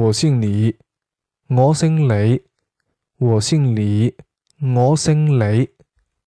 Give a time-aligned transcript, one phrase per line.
[0.00, 0.78] 我姓李
[1.48, 2.42] 我姓李。
[3.18, 4.16] 我姓李
[4.62, 5.68] 我姓李。